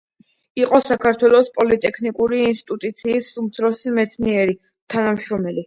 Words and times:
იყო 0.61 0.79
საქართველოს 0.85 1.51
პოლიტექნიკური 1.57 2.41
ინსტიტუტის 2.47 3.31
უმცროსი 3.45 3.95
მეცნიერ–თანამშრომელი. 4.01 5.57